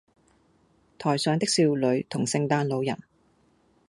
[0.97, 2.97] 台上的少女同聖誕老人